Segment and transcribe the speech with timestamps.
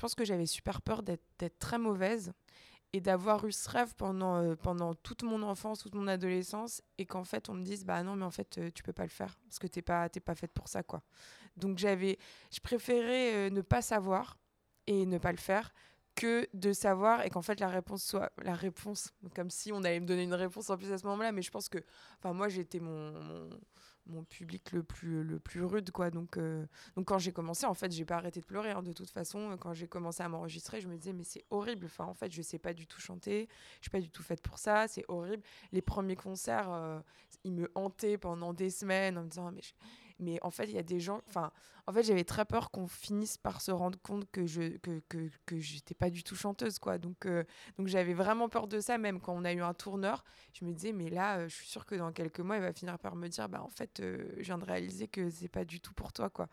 [0.00, 2.32] je pense que j'avais super peur d'être très mauvaise
[2.94, 7.04] et d'avoir eu ce rêve pendant, euh, pendant toute mon enfance, toute mon adolescence, et
[7.04, 9.10] qu'en fait on me dise bah non mais en fait euh, tu peux pas le
[9.10, 11.02] faire parce que t'es pas t'es pas faite pour ça quoi.
[11.58, 12.18] Donc j'avais,
[12.50, 14.38] je préférais euh, ne pas savoir
[14.86, 15.70] et ne pas le faire
[16.14, 20.00] que de savoir et qu'en fait la réponse soit la réponse comme si on allait
[20.00, 21.84] me donner une réponse en plus à ce moment-là mais je pense que
[22.18, 23.50] enfin moi j'étais mon, mon,
[24.28, 26.10] public le plus le plus rude quoi.
[26.10, 26.66] Donc euh,
[26.96, 29.56] donc quand j'ai commencé en fait j'ai pas arrêté de pleurer hein, de toute façon.
[29.60, 31.86] Quand j'ai commencé à m'enregistrer je me disais mais c'est horrible.
[31.86, 33.48] Enfin en fait je sais pas du tout chanter.
[33.76, 34.88] Je suis pas du tout faite pour ça.
[34.88, 35.42] C'est horrible.
[35.72, 37.00] Les premiers concerts euh,
[37.44, 39.62] ils me hantaient pendant des semaines en me disant mais
[40.20, 41.50] mais en fait il y a des gens enfin
[41.86, 45.28] en fait j'avais très peur qu'on finisse par se rendre compte que je que, que,
[45.46, 46.98] que j'étais pas du tout chanteuse quoi.
[46.98, 47.42] Donc euh,
[47.78, 50.22] donc j'avais vraiment peur de ça même quand on a eu un tourneur.
[50.52, 52.98] Je me disais mais là je suis sûre que dans quelques mois il va finir
[52.98, 55.80] par me dire bah en fait euh, je viens de réaliser que c'est pas du
[55.80, 56.48] tout pour toi quoi